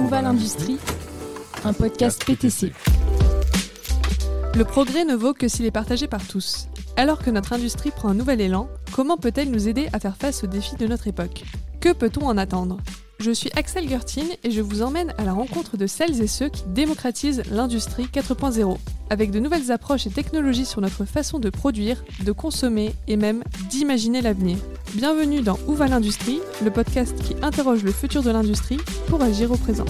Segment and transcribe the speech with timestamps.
[0.00, 0.78] Où va l'industrie
[1.64, 2.72] Un podcast PTC.
[4.54, 6.68] Le progrès ne vaut que s'il est partagé par tous.
[6.96, 10.42] Alors que notre industrie prend un nouvel élan, comment peut-elle nous aider à faire face
[10.42, 11.44] aux défis de notre époque?
[11.80, 12.78] Que peut-on en attendre?
[13.18, 16.48] Je suis Axel Gertin et je vous emmène à la rencontre de celles et ceux
[16.48, 18.78] qui démocratisent l'industrie 4.0,
[19.10, 23.44] avec de nouvelles approches et technologies sur notre façon de produire, de consommer et même
[23.68, 24.56] d'imaginer l'avenir.
[24.94, 29.52] Bienvenue dans Où va l'industrie, le podcast qui interroge le futur de l'industrie pour agir
[29.52, 29.84] au présent.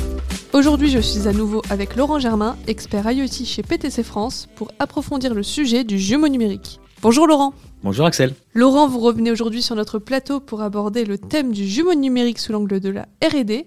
[0.53, 5.33] Aujourd'hui, je suis à nouveau avec Laurent Germain, expert IoT chez PTC France, pour approfondir
[5.33, 6.81] le sujet du jumeau numérique.
[7.01, 7.55] Bonjour Laurent.
[7.83, 8.35] Bonjour Axel.
[8.53, 12.53] Laurent, vous revenez aujourd'hui sur notre plateau pour aborder le thème du jumeau numérique sous
[12.53, 13.65] l'angle de la RD.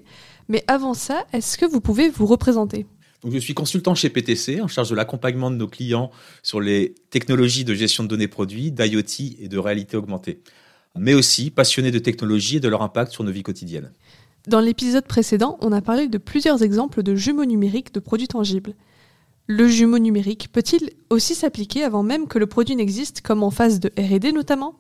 [0.50, 2.86] Mais avant ça, est-ce que vous pouvez vous représenter?
[3.24, 6.12] Donc, je suis consultant chez PTC en charge de l'accompagnement de nos clients
[6.44, 10.42] sur les technologies de gestion de données produits, d'IoT et de réalité augmentée,
[10.98, 13.92] mais aussi passionné de technologie et de leur impact sur nos vies quotidiennes.
[14.48, 18.74] Dans l'épisode précédent, on a parlé de plusieurs exemples de jumeaux numériques de produits tangibles.
[19.48, 23.80] Le jumeau numérique peut-il aussi s'appliquer avant même que le produit n'existe, comme en phase
[23.80, 24.76] de RD notamment?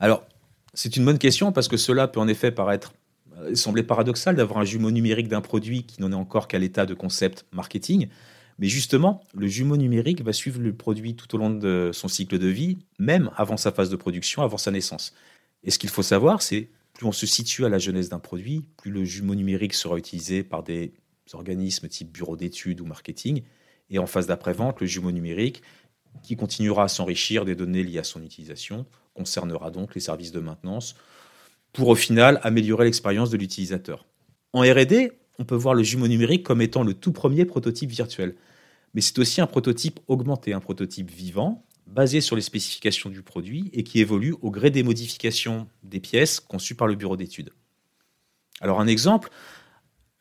[0.00, 0.24] Alors,
[0.74, 2.92] c'est une bonne question parce que cela peut en effet paraître
[3.38, 6.86] euh, sembler paradoxal d'avoir un jumeau numérique d'un produit qui n'en est encore qu'à l'état
[6.86, 8.08] de concept marketing.
[8.58, 12.38] Mais justement, le jumeau numérique va suivre le produit tout au long de son cycle
[12.38, 15.14] de vie, même avant sa phase de production, avant sa naissance.
[15.62, 18.64] Et ce qu'il faut savoir, c'est plus on se situe à la jeunesse d'un produit,
[18.76, 20.92] plus le jumeau numérique sera utilisé par des
[21.32, 23.42] organismes type bureau d'études ou marketing,
[23.90, 25.62] et en phase d'après-vente, le jumeau numérique,
[26.22, 30.40] qui continuera à s'enrichir des données liées à son utilisation, concernera donc les services de
[30.40, 30.96] maintenance,
[31.72, 34.06] pour au final améliorer l'expérience de l'utilisateur.
[34.52, 38.34] En RD, on peut voir le jumeau numérique comme étant le tout premier prototype virtuel.
[38.94, 43.70] Mais c'est aussi un prototype augmenté, un prototype vivant, basé sur les spécifications du produit
[43.72, 47.50] et qui évolue au gré des modifications des pièces conçues par le bureau d'études.
[48.60, 49.30] Alors un exemple,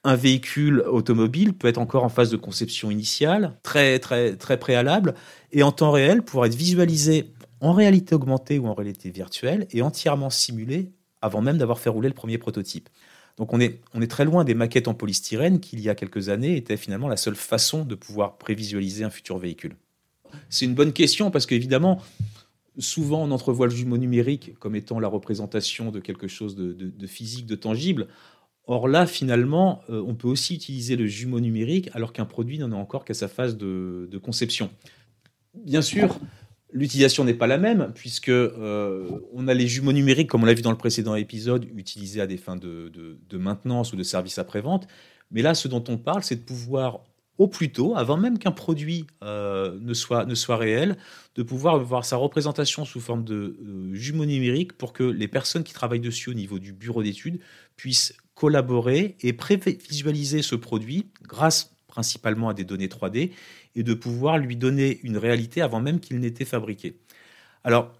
[0.03, 5.15] un véhicule automobile peut être encore en phase de conception initiale, très, très, très préalable,
[5.51, 9.81] et en temps réel pourra être visualisé en réalité augmentée ou en réalité virtuelle et
[9.81, 12.89] entièrement simulé avant même d'avoir fait rouler le premier prototype.
[13.37, 15.95] Donc on est, on est très loin des maquettes en polystyrène qui, il y a
[15.95, 19.75] quelques années, étaient finalement la seule façon de pouvoir prévisualiser un futur véhicule.
[20.49, 22.01] C'est une bonne question parce qu'évidemment,
[22.79, 27.07] souvent on entrevoit le jumeau numérique comme étant la représentation de quelque chose de, de
[27.07, 28.07] physique, de tangible.
[28.67, 32.71] Or là, finalement, euh, on peut aussi utiliser le jumeau numérique alors qu'un produit n'en
[32.71, 34.69] est encore qu'à sa phase de, conception.
[35.53, 36.19] Bien sûr,
[36.71, 40.53] l'utilisation n'est pas la même puisque euh, on a les jumeaux numériques, comme on l'a
[40.53, 44.87] vu dans le précédent épisode, utilisés à des fins de, maintenance ou de service après-vente.
[45.31, 47.01] Mais là, ce dont on parle, c'est de pouvoir
[47.37, 50.97] au plus tôt, avant même qu'un produit euh, ne, soit, réel,
[51.35, 53.55] de pouvoir voir sa représentation sous forme de
[53.93, 57.39] jumeau numérique pour que les personnes qui travaillent dessus au niveau du bureau d'études
[57.75, 63.31] puissent collaborer et prévisualiser ce produit grâce principalement à des données 3D
[63.77, 66.99] et de pouvoir lui donner une réalité avant même qu'il n'était fabriqué.
[67.63, 67.93] Alors,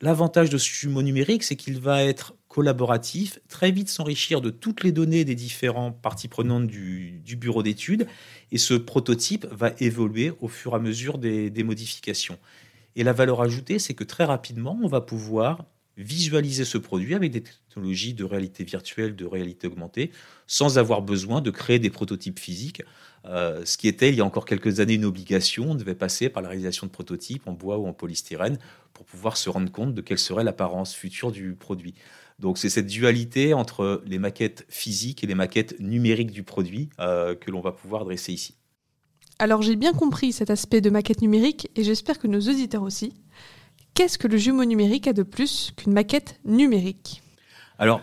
[0.00, 4.84] l'avantage de ce jumeau numérique, c'est qu'il va être collaboratif, très vite s'enrichir de toutes
[4.84, 8.06] les données des différentes parties prenantes du, bureau d'études,
[8.52, 12.38] et ce prototype va évoluer au fur et à mesure des modifications.
[12.96, 15.64] Et la valeur ajoutée, c'est que très rapidement, on va pouvoir
[15.96, 20.10] visualiser ce produit avec des technologies de réalité virtuelle, de réalité augmentée,
[20.46, 22.82] sans avoir besoin de créer des prototypes physiques.
[23.26, 26.28] Euh, ce qui était il y a encore quelques années une obligation, on devait passer
[26.28, 28.58] par la réalisation de prototypes en bois ou en polystyrène
[28.92, 31.94] pour pouvoir se rendre compte de quelle serait l'apparence future du produit.
[32.38, 37.34] Donc c'est cette dualité entre les maquettes physiques et les maquettes numériques du produit euh,
[37.34, 38.56] que l'on va pouvoir dresser ici.
[39.38, 43.14] Alors j'ai bien compris cet aspect de maquette numérique et j'espère que nos auditeurs aussi.
[43.94, 47.22] Qu'est-ce que le jumeau numérique a de plus qu'une maquette numérique?
[47.78, 48.00] Alors,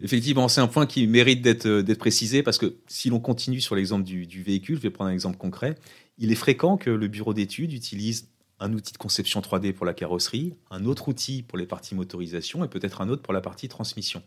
[0.00, 3.74] effectivement, c'est un point qui mérite euh, d'être précisé parce que si l'on continue sur
[3.74, 5.74] l'exemple du, véhicule, je vais prendre un exemple concret,
[6.18, 8.28] il est fréquent que le bureau d'études utilise
[8.60, 12.62] un outil de conception 3D pour la carrosserie, un autre outil pour les parties motorisation
[12.62, 14.22] et peut-être un autre pour la partie transmission.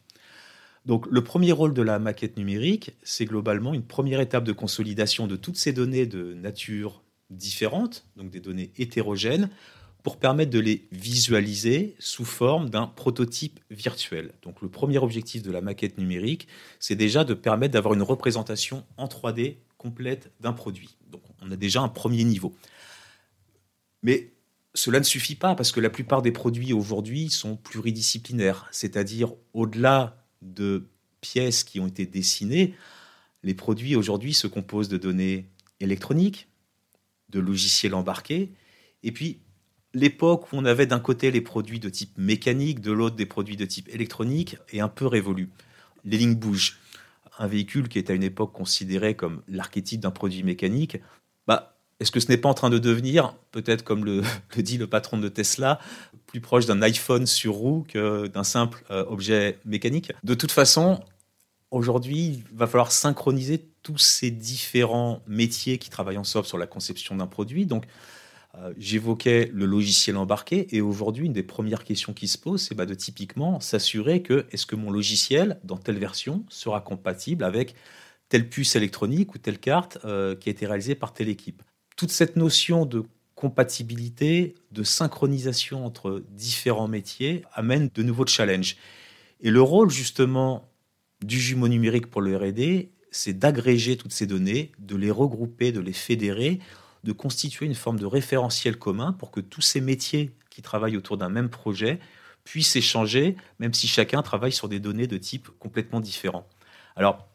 [0.85, 5.27] Donc le premier rôle de la maquette numérique, c'est globalement une première étape de consolidation
[5.27, 9.49] de toutes ces données de nature différente, donc des données hétérogènes,
[10.03, 14.33] pour permettre de les visualiser sous forme d'un prototype virtuel.
[14.41, 16.47] Donc le premier objectif de la maquette numérique,
[16.79, 20.97] c'est déjà de permettre d'avoir une représentation en 3D complète d'un produit.
[21.09, 22.53] Donc on a déjà un premier niveau.
[24.03, 24.33] Mais
[24.73, 30.25] cela ne suffit pas parce que la plupart des produits aujourd'hui sont pluridisciplinaires, c'est-à-dire au-delà
[30.41, 30.89] de
[31.21, 32.75] pièces qui ont été dessinées,
[33.43, 36.49] les produits aujourd'hui se composent de données électroniques,
[37.29, 38.51] de logiciels embarqués,
[39.03, 39.39] et puis
[39.93, 43.57] l'époque où on avait d'un côté les produits de type mécanique, de l'autre des produits
[43.57, 45.49] de type électronique est un peu révolue.
[46.03, 46.79] Les lignes bougent.
[47.39, 50.97] un véhicule qui est à une époque considéré comme l'archétype d'un produit mécanique,
[51.47, 54.23] bah, est-ce que ce n'est pas en train de devenir, peut-être comme le,
[54.57, 55.79] dit le patron de Tesla,
[56.27, 60.11] plus proche d'un iPhone sur roue que d'un simple euh, objet mécanique?
[60.23, 61.03] De toute façon,
[61.71, 67.15] aujourd'hui, il va falloir synchroniser tous ces différents métiers qui travaillent ensemble sur la conception
[67.15, 67.65] d'un produit.
[67.65, 67.85] Donc,
[68.77, 72.85] j'évoquais le logiciel embarqué et aujourd'hui, une des premières questions qui se pose, c'est bah,
[72.85, 77.75] de typiquement s'assurer que est-ce que mon logiciel, dans telle version, sera compatible avec
[78.29, 81.63] telle puce électronique ou telle carte euh, qui a été réalisée par telle équipe?
[81.95, 83.03] Toute cette notion de
[83.35, 88.77] compatibilité, de synchronisation entre différents métiers amène de nouveaux challenges.
[89.41, 90.69] Et le rôle justement
[91.21, 95.79] du jumeau numérique pour le RD, c'est d'agréger toutes ces données, de les regrouper, de
[95.79, 96.59] les fédérer
[97.03, 101.17] de constituer une forme de référentiel commun pour que tous ces métiers qui travaillent autour
[101.17, 101.99] d'un même projet
[102.43, 106.47] puissent échanger, même si chacun travaille sur des données de type complètement différent.
[106.95, 107.27] Alors,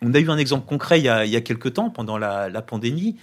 [0.00, 3.16] on a eu un exemple concret il y a, quelques temps, pendant la, pandémie,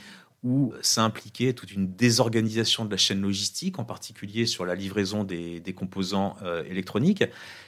[0.43, 5.23] où ça impliquait toute une désorganisation de la chaîne logistique, en particulier sur la livraison
[5.23, 7.23] des, composants euh, électroniques,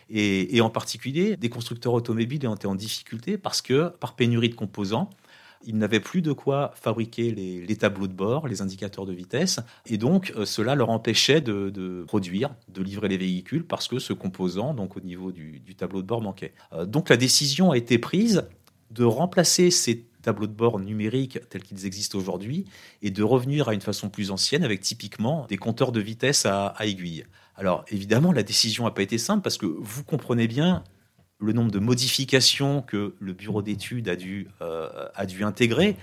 [0.09, 4.55] et, et, en particulier des constructeurs automobiles été en difficulté parce que, par pénurie de
[4.55, 5.09] composants,
[5.65, 9.97] ils n'avaient plus de quoi fabriquer les, tableaux de bord, les indicateurs de vitesse, et
[9.97, 14.73] donc euh, cela leur empêchait de, produire, de livrer les véhicules parce que ce composant,
[14.73, 16.53] donc au niveau du, tableau de bord, manquait.
[16.73, 18.43] Euh, donc la décision a été prise
[18.91, 22.65] de remplacer ces tableaux de bord numériques tels qu'ils existent aujourd'hui
[23.01, 26.67] et de revenir à une façon plus ancienne avec typiquement des compteurs de vitesse à,
[26.67, 27.25] à aiguille.
[27.55, 30.83] Alors évidemment, la décision n'a pas été simple parce que vous comprenez bien
[31.39, 35.95] le nombre de modifications que le bureau d'études a, dû, euh, a dû intégrer,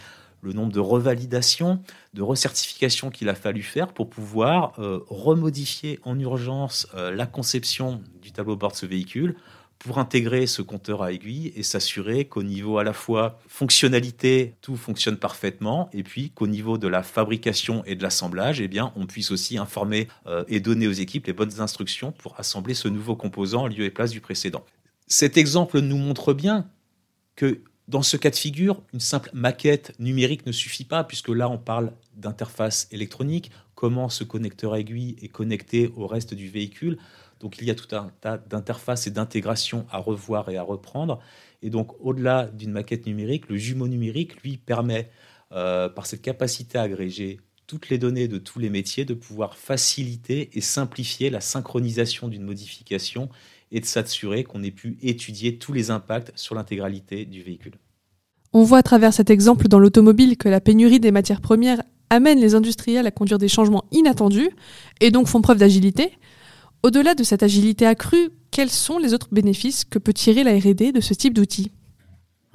[0.42, 1.82] le nombre de revalidations,
[2.12, 8.02] de recertifications qu'il a fallu faire pour pouvoir euh, remodifier en urgence euh, la conception
[8.20, 9.36] du tableau de bord de ce véhicule
[9.78, 14.76] pour intégrer ce compteur à aiguille et s'assurer qu'au niveau à la fois fonctionnalité, tout
[14.76, 19.06] fonctionne parfaitement, et puis qu'au niveau de la fabrication et de l'assemblage, eh bien, on
[19.06, 20.08] puisse aussi informer
[20.48, 23.90] et donner aux équipes les bonnes instructions pour assembler ce nouveau composant en lieu et
[23.90, 24.64] place du précédent.
[25.06, 26.70] Cet exemple nous montre bien
[27.36, 31.50] que dans ce cas de figure, une simple maquette numérique ne suffit pas, puisque là,
[31.50, 36.96] on parle d'interface électronique, comment ce connecteur aiguille est connecté au reste du véhicule.
[37.40, 41.20] Donc il y a tout un tas d'interfaces et d'intégrations à revoir et à reprendre.
[41.60, 45.10] Et donc au-delà d'une maquette numérique, le jumeau numérique, lui, permet,
[45.52, 49.56] euh, par cette capacité à agréger toutes les données de tous les métiers, de pouvoir
[49.56, 53.28] faciliter et simplifier la synchronisation d'une modification
[53.74, 57.74] et de s'assurer qu'on ait pu étudier tous les impacts sur l'intégralité du véhicule.
[58.54, 62.40] On voit à travers cet exemple dans l'automobile que la pénurie des matières premières amène
[62.40, 64.50] les industriels à conduire des changements inattendus
[65.00, 66.12] et donc font preuve d'agilité.
[66.84, 70.92] Au-delà de cette agilité accrue, quels sont les autres bénéfices que peut tirer la RD
[70.92, 71.72] de ce type d'outil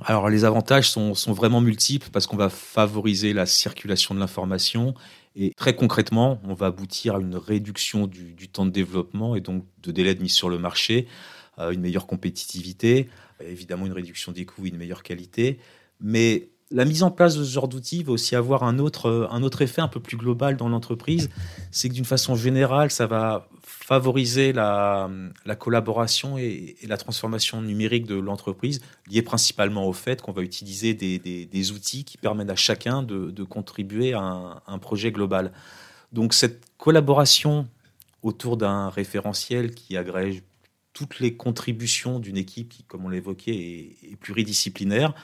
[0.05, 4.93] alors les avantages sont, sont vraiment multiples parce qu'on va favoriser la circulation de l'information
[5.39, 9.65] et très concrètement, on va aboutir à une réduction du, temps de développement et donc
[9.81, 11.07] de délai de mise sur le marché,
[11.57, 13.09] une meilleure compétitivité,
[13.39, 15.59] évidemment une réduction des coûts, une meilleure qualité.
[16.01, 19.41] Mais la mise en place de ce genre d'outils va aussi avoir un autre, un
[19.41, 21.29] autre effet un peu plus global dans l'entreprise.
[21.71, 25.09] C'est que d'une façon générale, ça va favoriser la,
[25.57, 31.71] collaboration et, la transformation numérique de l'entreprise, liée principalement au fait qu'on va utiliser des,
[31.71, 35.51] outils qui permettent à chacun de, contribuer à un, projet global.
[36.11, 37.67] Donc cette collaboration
[38.21, 40.43] autour d'un référentiel qui agrège
[40.93, 45.15] toutes les contributions d'une équipe qui, comme on l'évoquait, est, pluridisciplinaire,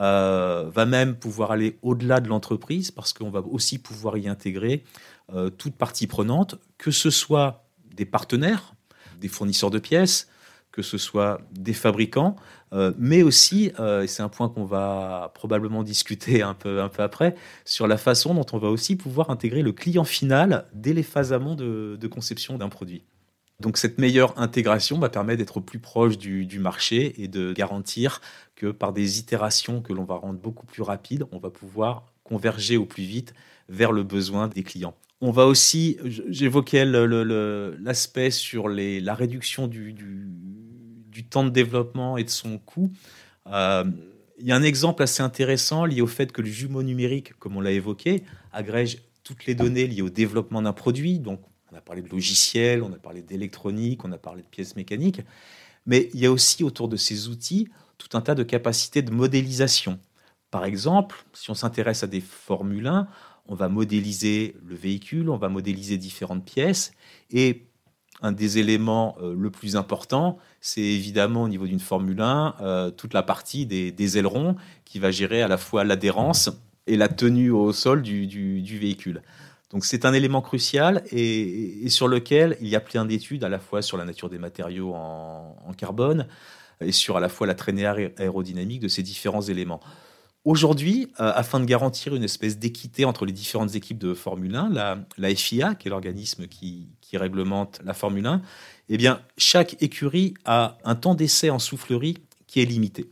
[0.00, 4.84] euh, va même pouvoir aller au-delà de l'entreprise parce qu'on va aussi pouvoir y intégrer
[5.32, 8.74] euh, toute partie prenante, que ce soit des partenaires,
[9.20, 10.28] des fournisseurs de pièces,
[10.72, 12.34] que ce soit des fabricants,
[12.72, 13.66] euh, mais aussi,
[14.02, 17.96] et c'est un point qu'on va probablement discuter un peu, un peu après, sur la
[17.96, 22.08] façon dont on va aussi pouvoir intégrer le client final dès les phases amont de,
[22.08, 23.04] conception d'un produit.
[23.60, 28.20] Donc cette meilleure intégration va permettre d'être plus proche du, marché et de garantir
[28.56, 32.76] que par des itérations que l'on va rendre beaucoup plus rapides, on va pouvoir converger
[32.76, 33.34] au plus vite
[33.68, 34.94] vers le besoin des clients.
[35.20, 39.94] On va aussi, j'évoquais l'aspect sur la réduction du,
[41.30, 42.90] temps de développement et de son coût.
[43.46, 43.84] Euh,
[44.38, 47.56] il y a un exemple assez intéressant lié au fait que le jumeau numérique, comme
[47.56, 51.18] on l'a évoqué, agrège toutes les données liées au développement d'un produit.
[51.18, 51.40] Donc,
[51.72, 55.22] on a parlé de logiciel, on a parlé d'électronique, on a parlé de pièces mécaniques.
[55.86, 57.68] Mais il y a aussi autour de ces outils
[58.08, 59.98] tout un tas de capacités de modélisation.
[60.50, 63.08] Par exemple, si on s'intéresse à des Formule 1,
[63.46, 66.92] on va modéliser le véhicule, on va modéliser différentes pièces,
[67.30, 67.66] et
[68.22, 73.22] un des éléments le plus important, c'est évidemment au niveau d'une Formule 1, toute la
[73.22, 76.50] partie des, ailerons qui va gérer à la fois l'adhérence
[76.86, 79.22] et la tenue au sol du véhicule.
[79.74, 83.58] Donc c'est un élément crucial et, sur lequel il y a plein d'études à la
[83.58, 86.28] fois sur la nature des matériaux en, carbone
[86.84, 89.80] et sur à la fois la traînée aérodynamique de ces différents éléments.
[90.44, 95.06] Aujourd'hui, euh, afin de garantir une espèce d'équité entre les différentes équipes de Formule 1,
[95.16, 98.42] la, FIA, qui est l'organisme qui, réglemente la Formule 1,
[98.90, 103.10] eh bien, chaque écurie a un temps d'essai en soufflerie qui est limité.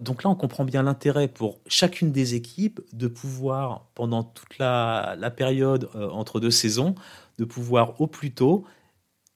[0.00, 5.16] Donc là, on comprend bien l'intérêt pour chacune des équipes de pouvoir, pendant toute la,
[5.34, 6.94] période euh, entre deux saisons,
[7.38, 8.64] de pouvoir au plus tôt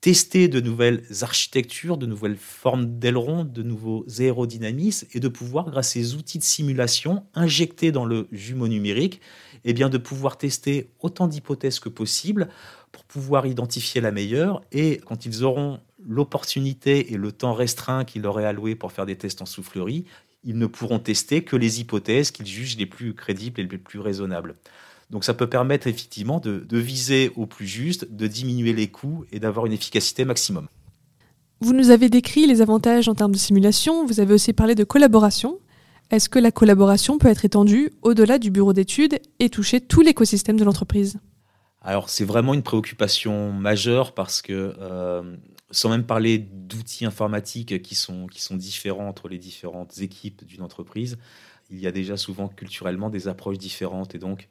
[0.01, 5.91] tester de nouvelles architectures, de nouvelles formes d'ailerons, de nouveaux aérodynamismes, et de pouvoir, grâce
[5.91, 9.21] à ces outils de simulation injectés dans le jumeau numérique,
[9.65, 12.49] eh bien de pouvoir tester autant d'hypothèses que possible
[12.93, 14.63] pour pouvoir identifier la meilleure.
[14.73, 19.05] Et quand ils auront l'opportunité et le temps restreint qu'il leur est alloué pour faire
[19.05, 20.07] des tests en soufflerie,
[20.45, 24.01] ils ne pourront tester que les hypothèses qu'ils jugent les plus crédibles et les plus
[24.01, 24.57] raisonnables.
[25.11, 29.41] Donc ça peut permettre effectivement de, viser au plus juste, de diminuer les coûts et
[29.41, 30.69] d'avoir une efficacité maximum.
[31.61, 34.85] Vous nous avez décrit les avantages en termes de simulation, vous avez aussi parlé de
[34.85, 35.59] collaboration.
[36.11, 40.59] Est-ce que la collaboration peut être étendue au-delà du bureau d'études et toucher tout l'écosystème
[40.59, 41.19] de l'entreprise?
[41.83, 45.37] Alors c'est vraiment une préoccupation majeure parce que euh,
[45.71, 50.63] sans même parler d'outils informatiques qui sont, qui sont différents entre les différentes équipes d'une
[50.63, 51.19] entreprise,
[51.71, 54.15] il y a déjà souvent culturellement des approches différentes.
[54.15, 54.49] Et donc,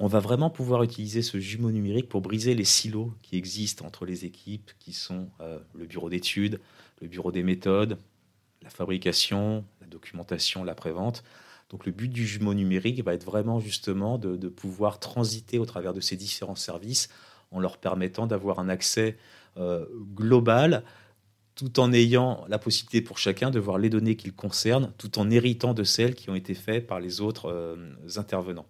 [0.00, 4.06] on va vraiment pouvoir utiliser ce jumeau numérique pour briser les silos qui existent entre
[4.06, 6.60] les équipes, qui sont euh, le bureau d'études,
[7.00, 7.98] le bureau des méthodes,
[8.62, 11.24] la fabrication, la documentation, la prévente.
[11.70, 15.92] Donc le but du jumeau numérique va être vraiment justement de, pouvoir transiter au travers
[15.92, 17.08] de ces différents services
[17.50, 19.16] en leur permettant d'avoir un accès
[19.56, 20.84] euh, global,
[21.56, 25.28] tout en ayant la possibilité pour chacun de voir les données qu'il concerne, tout en
[25.28, 27.76] héritant de celles qui ont été faites par les autres euh,
[28.16, 28.66] intervenants.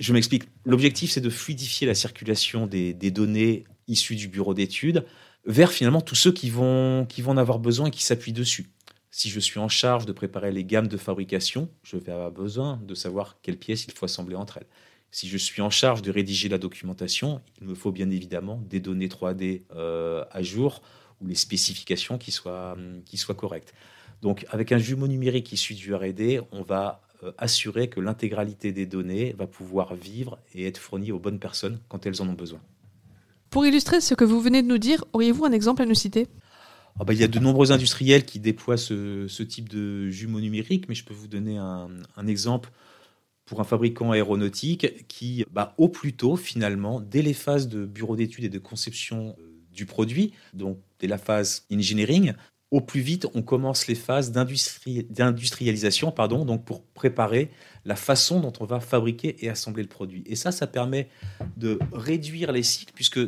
[0.00, 0.44] Je m'explique.
[0.64, 5.04] L'objectif, c'est de fluidifier la circulation des, données issues du bureau d'études
[5.44, 8.70] vers finalement tous ceux qui vont, qui vont en avoir besoin et qui s'appuient dessus.
[9.10, 12.80] Si je suis en charge de préparer les gammes de fabrication, je vais avoir besoin
[12.82, 14.66] de savoir quelles pièces il faut assembler entre elles.
[15.10, 18.80] Si je suis en charge de rédiger la documentation, il me faut bien évidemment des
[18.80, 20.80] données 3D euh, à jour
[21.20, 23.74] ou les spécifications qui soient, qui soient correctes.
[24.22, 27.01] Donc avec un jumeau numérique issu du RD, on va
[27.38, 32.06] assurer que l'intégralité des données va pouvoir vivre et être fournie aux bonnes personnes quand
[32.06, 32.60] elles en ont besoin.
[33.50, 36.26] Pour illustrer ce que vous venez de nous dire, auriez-vous un exemple à nous citer?
[36.98, 40.88] Ah bah, il y a de nombreux industriels qui déploient ce, type de jumeau numérique,
[40.88, 42.70] mais je peux vous donner un, un exemple
[43.44, 48.16] pour un fabricant aéronautique qui, bah, au plus tôt, finalement, dès les phases de bureau
[48.16, 52.34] d'études et de conception euh, du produit, donc dès la phase engineering,
[52.72, 57.50] au plus vite, on commence les phases d'industrialisation, pardon, donc pour préparer
[57.84, 60.24] la façon dont on va fabriquer et assembler le produit.
[60.26, 61.10] Et ça, ça permet
[61.58, 63.20] de réduire les cycles, puisque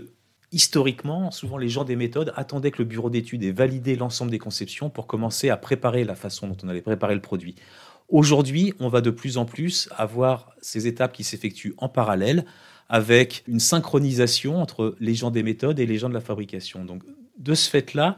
[0.50, 4.38] historiquement, souvent les gens des méthodes attendaient que le bureau d'études ait validé l'ensemble des
[4.38, 7.54] conceptions pour commencer à préparer la façon dont on allait préparer le produit.
[8.08, 12.46] Aujourd'hui, on va de plus en plus avoir ces étapes qui s'effectuent en parallèle
[12.88, 16.86] avec une synchronisation entre les gens des méthodes et les gens de la fabrication.
[16.86, 17.02] Donc,
[17.36, 18.16] de ce fait-là,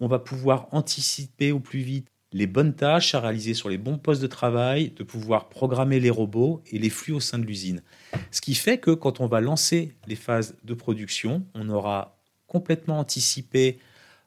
[0.00, 3.98] on va pouvoir anticiper au plus vite les bonnes tâches à réaliser sur les bons
[3.98, 7.82] postes de travail, de pouvoir programmer les robots et les flux au sein de l'usine.
[8.30, 12.98] Ce qui fait que quand on va lancer les phases de production, on aura complètement
[12.98, 13.78] anticipé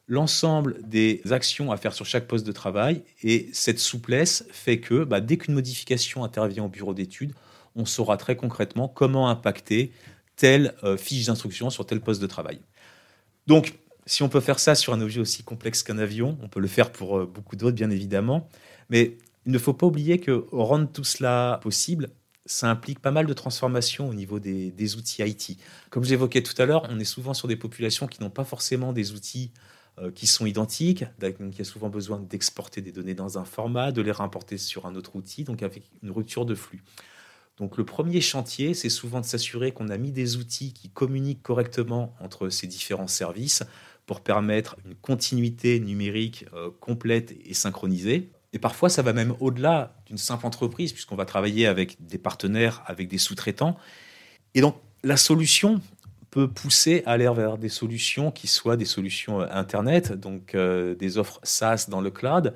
[0.08, 3.04] l'ensemble des actions à faire sur chaque poste de travail.
[3.22, 7.32] Et cette souplesse fait que bah, dès qu'une modification intervient au bureau d'études,
[7.76, 9.92] on saura très concrètement comment impacter
[10.34, 12.60] telle euh, fiche d'instruction sur tel poste de travail.
[13.46, 13.74] Donc,
[14.06, 16.68] si on peut faire ça sur un objet aussi complexe qu'un avion, on peut le
[16.68, 18.48] faire pour euh, beaucoup d'autres, bien évidemment.
[18.88, 22.10] Mais il ne faut pas oublier que rendre tout cela possible,
[22.46, 25.58] ça implique pas mal de transformations au niveau des, des outils IT.
[25.90, 28.92] Comme j'évoquais tout à l'heure, on est souvent sur des populations qui n'ont pas forcément
[28.92, 29.52] des outils
[29.98, 33.44] euh, qui sont identiques, donc il y a souvent besoin d'exporter des données dans un
[33.44, 36.82] format, de les réimporter sur un autre outil, donc avec une rupture de flux.
[37.60, 41.42] Donc le premier chantier, c'est souvent de s'assurer qu'on a mis des outils qui communiquent
[41.42, 43.62] correctement entre ces différents services
[44.06, 48.32] pour permettre une continuité numérique euh, complète et synchronisée.
[48.52, 52.82] Et parfois, ça va même au-delà d'une simple entreprise, puisqu'on va travailler avec des partenaires,
[52.86, 53.76] avec des sous-traitants.
[54.54, 54.74] Et donc,
[55.04, 55.80] la solution,
[56.30, 60.94] peut pousser à aller vers des solutions qui soient des solutions euh, Internet, donc euh,
[60.94, 62.54] des offres SaaS dans le cloud.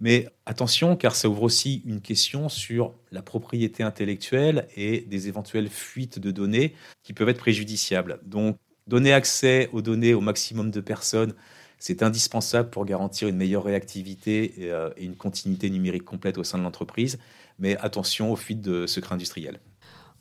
[0.00, 5.70] Mais attention, car ça ouvre aussi une question sur la propriété intellectuelle et des éventuelles
[5.70, 8.20] fuites de données qui peuvent être préjudiciables.
[8.24, 11.34] Donc, Donner accès aux données au maximum de personnes,
[11.80, 16.56] c'est indispensable pour garantir une meilleure réactivité euh, et, une continuité numérique complète au sein
[16.56, 17.18] de l'entreprise.
[17.58, 19.58] Mais attention aux fuites de secrets industriels.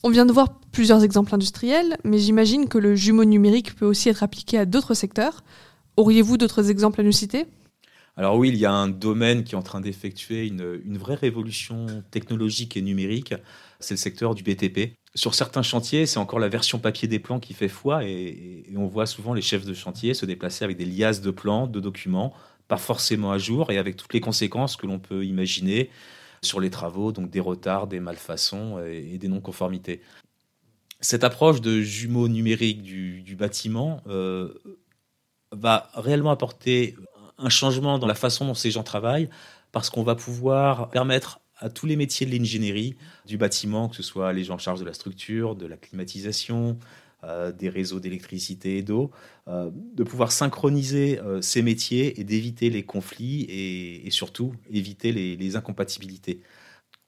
[0.04, 4.10] On vient de voir plusieurs exemples industriels, mais j'imagine que le jumeau numérique peut aussi
[4.10, 5.44] être appliqué à d'autres secteurs.
[5.96, 7.46] Auriez-vous d'autres exemples à nous citer?
[8.18, 12.04] Alors oui, il y a un domaine qui est en train d'effectuer une, vraie révolution
[12.12, 13.34] technologique et numérique,
[13.82, 14.96] c'est le secteur du BTP.
[15.16, 18.88] Sur certains chantiers, c'est encore la version papier des plans qui fait foi et, on
[18.88, 22.34] voit souvent les chefs de chantier se déplacer avec des liasses de plans, de documents,
[22.70, 25.90] pas forcément à jour et avec toutes les conséquences que l'on peut imaginer
[26.42, 30.02] sur les travaux, donc des retards, des malfaçons et, des non-conformités.
[31.02, 34.54] Cette approche de jumeaux numériques du, bâtiment euh,
[35.52, 36.96] va réellement apporter
[37.38, 39.30] un changement dans la façon dont ces gens travaillent,
[39.72, 44.04] parce qu'on va pouvoir permettre à tous les métiers de l'ingénierie, du bâtiment, que ce
[44.04, 46.78] soit les gens en charge de la structure, de la climatisation,
[47.24, 49.10] euh, des réseaux d'électricité et d'eau,
[49.48, 55.56] euh, de pouvoir synchroniser euh, ces métiers et d'éviter les conflits et, surtout éviter les,
[55.56, 56.42] incompatibilités.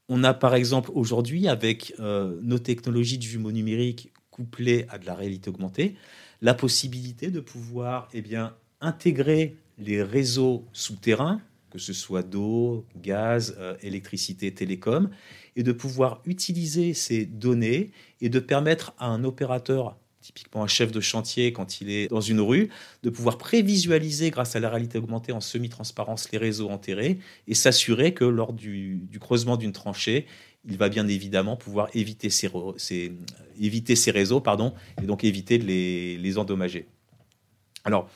[0.09, 5.13] On a par exemple aujourd'hui, avec nos technologies de jumeaux numériques couplées à de la
[5.13, 5.95] réalité augmentée,
[6.41, 13.55] la possibilité de pouvoir eh bien, intégrer les réseaux souterrains, que ce soit d'eau, gaz,
[13.59, 15.09] euh, électricité, télécom,
[15.55, 17.91] et de pouvoir utiliser ces données
[18.21, 22.21] et de permettre à un opérateur, typiquement un chef de chantier quand il est dans
[22.21, 22.69] une rue,
[23.03, 28.13] de pouvoir prévisualiser grâce à la réalité augmentée en semi-transparence les réseaux enterrés et s'assurer
[28.13, 30.25] que lors du, creusement d'une tranchée,
[30.69, 32.49] il va bien évidemment pouvoir éviter ces,
[34.11, 36.87] réseaux pardon, et donc éviter de les, les endommager.
[37.85, 38.09] Alors,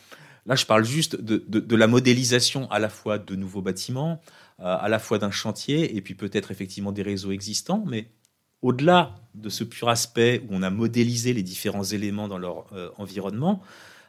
[0.46, 4.22] Là, je parle juste de, la modélisation à la fois de nouveaux bâtiments,
[4.60, 8.10] euh, à la fois d'un chantier, et puis peut-être effectivement des réseaux existants, mais
[8.62, 12.90] au-delà de ce pur aspect où on a modélisé les différents éléments dans leur euh,
[12.98, 13.62] environnement,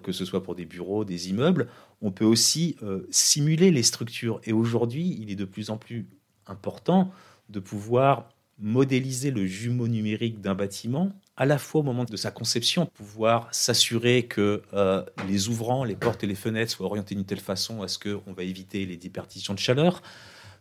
[0.03, 1.69] que ce soit pour des bureaux, des immeubles,
[2.01, 4.41] on peut aussi euh, simuler les structures.
[4.45, 6.07] Et aujourd'hui, il est de plus en plus
[6.47, 7.13] important
[7.49, 8.29] de pouvoir
[8.59, 13.49] modéliser le jumeau numérique d'un bâtiment à la fois au moment de sa conception, pouvoir
[13.53, 17.83] s'assurer que euh, les ouvrants, les portes et les fenêtres soient orientés d'une telle façon
[17.83, 20.03] à ce qu'on va éviter les déperditions de chaleur,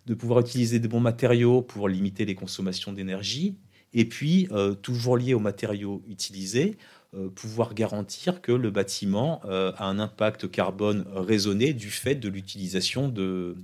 [0.06, 3.58] de pouvoir utiliser des bons matériaux pour limiter les consommations d'énergie,
[3.94, 6.78] et puis, euh, toujours lié aux matériaux utilisés,
[7.14, 13.10] euh, pouvoir garantir que le bâtiment a un impact carbone raisonné du fait de l'utilisation
[13.10, 13.58] de,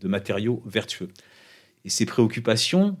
[0.00, 1.08] de matériaux vertueux.
[1.84, 2.96] Et ces préoccupations,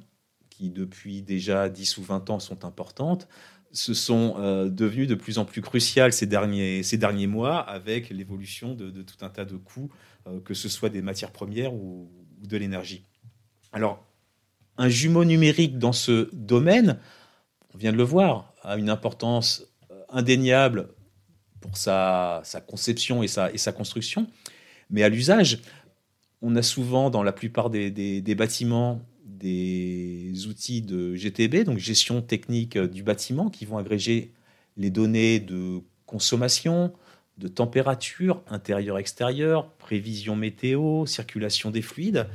[0.56, 3.28] qui depuis déjà 10 ou 20 ans sont importantes,
[3.72, 8.08] se sont euh, devenues de plus en plus cruciales ces derniers, ces derniers mois avec
[8.08, 9.90] l'évolution de, tout un tas de coûts,
[10.26, 12.10] euh, que ce soit des matières premières ou,
[12.42, 13.04] de l'énergie.
[13.72, 14.02] Alors,
[14.78, 16.98] un jumeau numérique dans ce domaine,
[17.74, 20.88] on vient de le voir, a une importance euh, indéniable
[21.60, 24.26] pour sa, conception et sa, construction,
[24.88, 25.60] mais à l'usage,
[26.40, 29.02] on a souvent dans la plupart des bâtiments
[29.38, 34.32] des outils de GTB, donc gestion technique du bâtiment, qui vont agréger
[34.76, 36.92] les données de consommation,
[37.38, 42.26] de température intérieure-extérieure, prévision météo, circulation des fluides.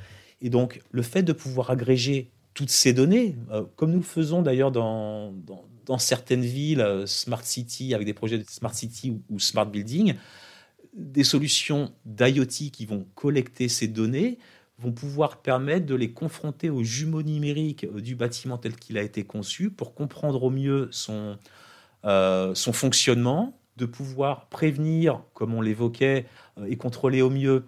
[0.41, 4.41] Et donc, le fait de pouvoir agréger toutes ces données, euh, comme nous le faisons
[4.41, 5.33] d'ailleurs dans,
[5.85, 10.15] dans, certaines villes, euh, Smart City, avec des projets de Smart City ou Smart Building,
[10.93, 14.37] des solutions d'IoT qui vont collecter ces données,
[14.81, 19.03] vont pouvoir permettre de les confronter aux jumeaux numériques euh, du bâtiment tel qu'il a
[19.03, 21.37] été conçu pour comprendre au mieux son,
[22.05, 26.25] euh, son fonctionnement, de pouvoir prévenir, comme on l'évoquait,
[26.57, 27.65] euh, et contrôler au mieux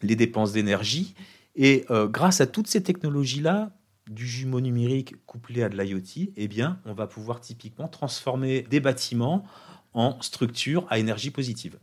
[0.00, 1.14] les dépenses d'énergie.
[1.54, 3.72] Et grâce à toutes ces technologies-là,
[4.10, 8.80] du jumeau numérique couplé à de l'IoT, eh bien, on va pouvoir typiquement transformer des
[8.80, 9.44] bâtiments
[9.92, 11.78] en structures à énergie positive.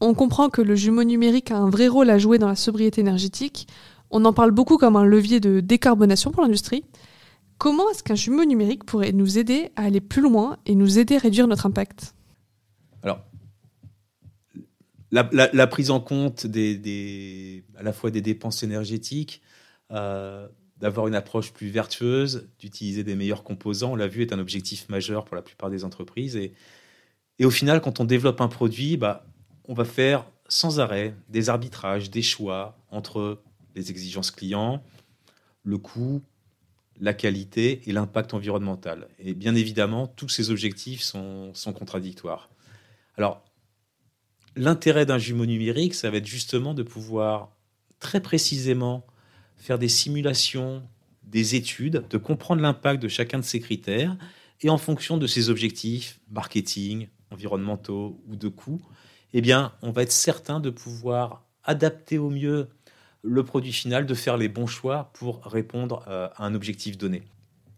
[0.00, 3.00] On comprend que le jumeau numérique a un vrai rôle à jouer dans la sobriété
[3.00, 3.66] énergétique.
[4.10, 6.84] On en parle beaucoup comme un levier de décarbonation pour l'industrie.
[7.58, 11.16] Comment est-ce qu'un jumeau numérique pourrait nous aider à aller plus loin et nous aider
[11.16, 12.14] à réduire notre impact?
[13.02, 13.20] Alors,
[15.10, 19.42] la, prise en compte des, à la fois des dépenses énergétiques,
[19.90, 24.38] euh, d'avoir une approche plus vertueuse, d'utiliser des meilleurs composants, on l'a vu, est un
[24.38, 26.36] objectif majeur pour la plupart des entreprises.
[26.36, 26.54] Et,
[27.44, 29.26] au final, quand on développe un produit, bah,
[29.66, 33.40] on va faire sans arrêt des arbitrages, des choix entre
[33.78, 34.82] les exigences clients,
[35.62, 36.22] le coût,
[37.00, 39.08] la qualité et l'impact environnemental.
[39.18, 42.50] Et bien évidemment, tous ces objectifs sont, contradictoires.
[43.16, 43.44] Alors,
[44.56, 47.56] l'intérêt d'un jumeau numérique, ça va être justement de pouvoir
[48.00, 49.06] très précisément
[49.56, 50.82] faire des simulations,
[51.22, 54.16] des études, de comprendre l'impact de chacun de ces critères,
[54.60, 58.82] et en fonction de ces objectifs, marketing, environnementaux ou de coûts,
[59.32, 62.68] eh bien, on va être certain de pouvoir adapter au mieux
[63.22, 67.22] le produit final, de faire les bons choix pour répondre euh, à un objectif donné.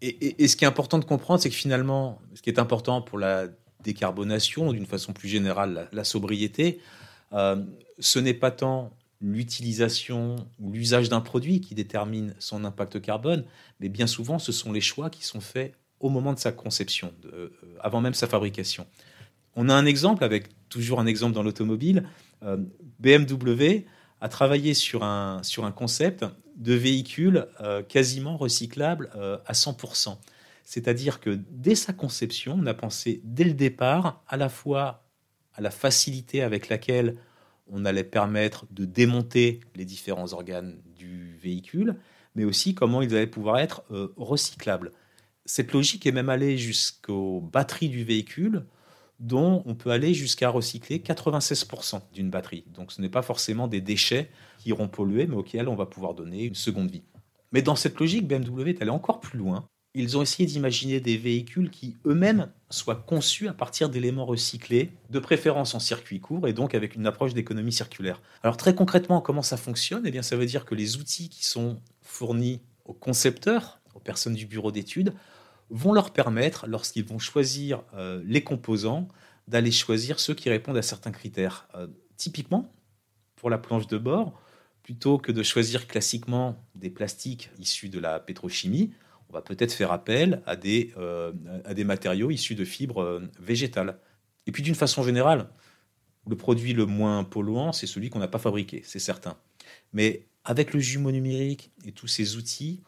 [0.02, 3.18] Et, ce qui est important de comprendre, c'est que finalement, ce qui est important pour
[3.18, 3.48] la
[3.84, 6.80] décarbonation, d'une façon plus générale, la, sobriété,
[7.34, 7.62] euh,
[7.98, 13.44] ce n'est pas tant l'utilisation ou l'usage d'un produit qui détermine son impact carbone,
[13.78, 17.12] mais bien souvent, ce sont les choix qui sont faits au moment de sa conception,
[17.34, 17.50] euh,
[17.80, 18.86] avant même sa fabrication.
[19.54, 22.04] On a un exemple, avec toujours un exemple dans l'automobile.
[23.00, 23.84] BMW
[24.20, 26.24] a travaillé sur un, sur un concept
[26.56, 29.10] de véhicule euh, quasiment recyclable
[29.46, 30.18] à 100%.
[30.64, 35.04] C'est-à-dire que dès sa conception, on a pensé dès le départ à la fois
[35.54, 37.16] à la facilité avec laquelle
[37.66, 41.96] on allait permettre de démonter les différents organes du véhicule,
[42.34, 43.82] mais aussi comment ils allaient pouvoir être
[44.16, 44.92] recyclables.
[45.44, 48.64] Cette logique est même allée jusqu'aux batteries du véhicule,
[49.20, 52.64] dont on peut aller jusqu'à recycler 96% d'une batterie.
[52.74, 56.14] Donc ce n'est pas forcément des déchets qui iront polluer, mais auxquels on va pouvoir
[56.14, 57.02] donner une seconde vie.
[57.52, 59.66] Mais dans cette logique, BMW est allé encore plus loin.
[59.94, 65.18] Ils ont essayé d'imaginer des véhicules qui eux-mêmes soient conçus à partir d'éléments recyclés, de
[65.18, 68.22] préférence en circuit court et donc avec une approche d'économie circulaire.
[68.44, 70.04] Alors très concrètement, comment ça fonctionne?
[70.06, 74.34] Eh bien, ça veut dire que les outils qui sont fournis aux concepteurs, aux personnes
[74.34, 75.12] du bureau d'études,
[75.70, 79.08] vont leur permettre, lorsqu'ils vont choisir euh, les composants,
[79.48, 81.68] d'aller choisir ceux qui répondent à certains critères.
[81.74, 82.72] Euh, typiquement,
[83.36, 84.40] pour la planche de bord,
[84.82, 88.92] plutôt que de choisir classiquement des plastiques issus de la pétrochimie,
[89.28, 91.32] on va peut-être faire appel à des, euh,
[91.64, 93.98] à des matériaux issus de fibres végétales.
[94.46, 95.48] Et puis d'une façon générale,
[96.28, 99.36] le produit le moins polluant, c'est celui qu'on n'a pas fabriqué, c'est certain.
[99.92, 102.82] Mais avec le jumeau numérique et tous ces outils,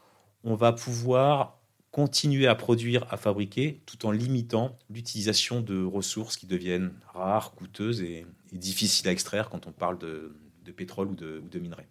[0.45, 1.62] on va pouvoir
[1.93, 8.01] continuer à produire, à fabriquer, tout en limitant l'utilisation de ressources qui deviennent rares, coûteuses
[8.01, 10.35] et, difficiles à extraire quand on parle de,
[10.77, 11.89] pétrole ou de, ou de minerais.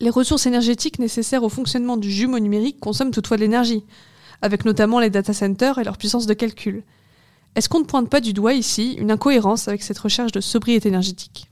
[0.00, 3.84] Les ressources énergétiques nécessaires au fonctionnement du jumeau numérique consomment toutefois de l'énergie,
[4.42, 6.82] avec notamment les data centers et leur puissance de calcul.
[7.54, 10.88] Est-ce qu'on ne pointe pas du doigt ici une incohérence avec cette recherche de sobriété
[10.88, 11.50] énergétique?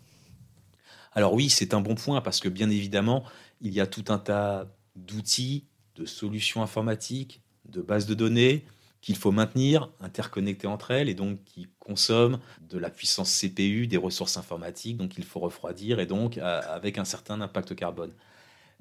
[1.13, 3.25] Alors oui, c'est un bon point parce que bien évidemment,
[3.61, 5.65] il y a tout un tas d'outils,
[5.97, 8.65] de solutions informatiques, de bases de données
[9.01, 13.97] qu'il faut maintenir, interconnectées entre elles, et donc qui consomment de la puissance CPU, des
[13.97, 18.13] ressources informatiques, donc il faut refroidir, et donc avec un certain impact carbone.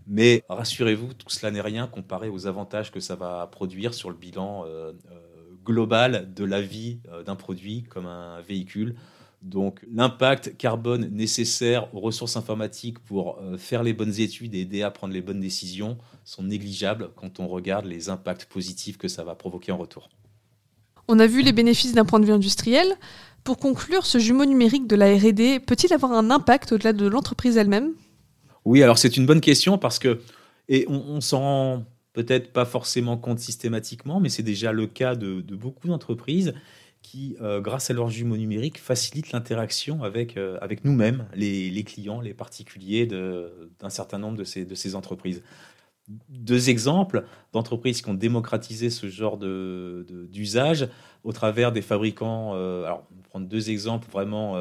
[0.08, 4.16] Mais rassurez-vous, tout cela n'est rien comparé aux avantages que ça va produire sur le
[4.16, 5.20] bilan euh, euh,
[5.64, 8.96] global de la vie euh, d'un produit comme un véhicule
[9.46, 14.82] donc l'impact carbone nécessaire aux ressources informatiques pour euh, faire les bonnes études et aider
[14.82, 19.24] à prendre les bonnes décisions sont négligeables quand on regarde les impacts positifs que ça
[19.24, 20.10] va provoquer en retour.
[21.08, 22.88] On a vu les bénéfices d'un point de vue industriel.
[23.44, 27.56] Pour conclure, ce jumeau numérique de la RD peut-il avoir un impact au-delà de l'entreprise
[27.58, 27.94] elle-même?
[28.66, 30.22] Oui, alors c'est une bonne question parce que,
[30.70, 35.14] et on, on s'en rend peut-être pas forcément compte systématiquement, mais c'est déjà le cas
[35.14, 36.56] de, de beaucoup d'entreprises
[37.06, 42.20] qui, euh, grâce à leur jumeaux numériques, facilitent l'interaction avec, euh, avec nous-mêmes, les, clients,
[42.20, 45.44] les particuliers d'un certain nombre de ces, de entreprises.
[46.30, 50.90] Deux exemples d'entreprises qui ont démocratisé ce genre d'usage de,
[51.24, 52.54] au travers des fabricants.
[52.56, 54.56] Euh, alors, on va prendre deux exemples vraiment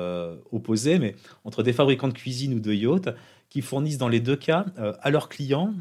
[0.52, 3.09] opposés, mais entre des fabricants de cuisine ou de yachts
[3.48, 4.66] qui fournissent dans les deux cas
[5.00, 5.72] à leurs clients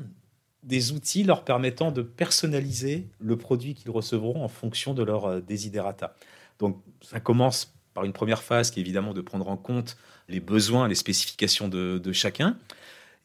[0.64, 6.16] des outils leur permettant de personnaliser le produit qu'ils recevront en fonction de leur desiderata.
[6.64, 9.98] Donc ça commence par une première phase qui est évidemment de prendre en compte
[10.30, 12.58] les besoins, les spécifications de, chacun,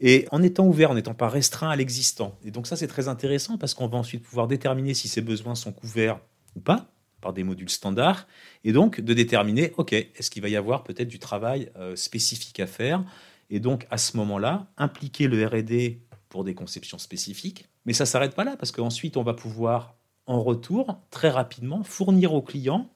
[0.01, 2.37] et en étant ouvert, en n'étant pas restreint à l'existant.
[2.44, 5.55] Et donc ça c'est très intéressant parce qu'on va ensuite pouvoir déterminer si ces besoins
[5.55, 6.18] sont couverts
[6.57, 8.27] ou pas par des modules standards,
[8.62, 12.61] et donc de déterminer, OK, est-ce qu'il va y avoir peut-être du travail euh, spécifique
[12.61, 13.05] à faire,
[13.51, 15.98] et donc à ce moment-là, impliquer le RD
[16.29, 17.66] pour des conceptions spécifiques.
[17.87, 19.96] Mais ça ne s'arrête pas là, parce qu'ensuite on va pouvoir,
[20.27, 22.88] en retour, très rapidement, fournir aux clients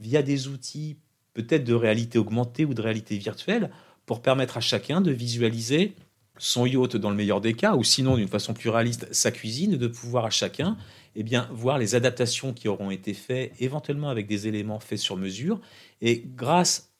[0.00, 0.96] via des outils
[1.34, 3.70] peut-être de réalité augmentée ou de réalité virtuelle
[4.06, 5.94] pour permettre à chacun de visualiser
[6.38, 9.76] son yacht dans le meilleur des cas, ou sinon d'une façon plus réaliste sa cuisine,
[9.76, 10.76] de pouvoir à chacun
[11.14, 15.16] eh bien, voir les adaptations qui auront été faites, éventuellement avec des éléments faits sur
[15.16, 15.60] mesure,
[16.00, 16.92] et grâce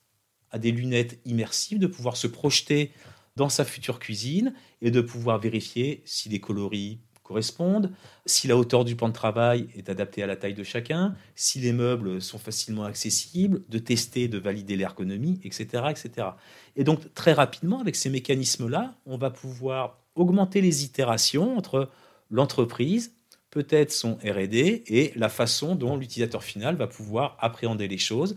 [0.50, 2.90] à des lunettes immersives, de pouvoir se projeter
[3.36, 6.98] dans sa future cuisine et de pouvoir vérifier si les coloris
[7.30, 7.92] correspondent,
[8.26, 11.60] si la hauteur du plan de travail est adaptée à la taille de chacun, si
[11.60, 16.28] les meubles sont facilement accessibles, de tester, de valider l'ergonomie, etc., etc.
[16.74, 21.88] Et donc très rapidement, avec ces mécanismes-là, on va pouvoir augmenter les itérations entre
[22.32, 23.12] l'entreprise,
[23.50, 28.34] peut-être son RD, et la façon dont l'utilisateur final va pouvoir appréhender les choses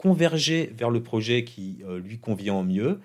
[0.00, 3.00] converger vers le projet qui euh, lui convient au mieux.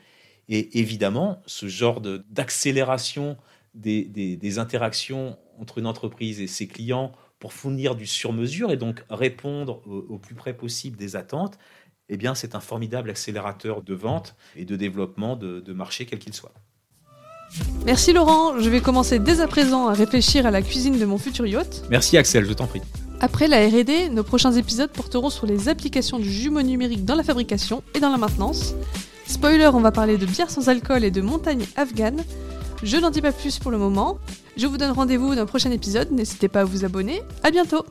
[0.48, 3.36] Et évidemment, ce genre d'accélération
[3.76, 4.06] des,
[4.38, 9.82] des, interactions entre une entreprise et ses clients pour fournir du sur-mesure et donc répondre
[9.86, 11.58] au, plus près possible des attentes,
[12.10, 16.20] eh bien, c'est un formidable accélérateur de vente et de développement de, de marché, quel
[16.20, 16.54] qu'il soit.
[17.86, 21.18] Merci Laurent, je vais commencer dès à présent à réfléchir à la cuisine de mon
[21.18, 21.84] futur yacht.
[21.90, 22.82] Merci Axel, je t'en prie.
[23.22, 27.24] Après la RD, nos prochains épisodes porteront sur les applications du jumeau numérique dans la
[27.24, 28.76] fabrication et dans la maintenance.
[29.26, 32.24] Spoiler, on va parler de bière sans alcool et de montagne afghane.
[32.84, 34.18] Je n'en dis pas plus pour le moment.
[34.58, 37.22] Je vous donne rendez-vous dans un prochain épisode, n'hésitez pas à vous abonner.
[37.44, 37.86] À bientôt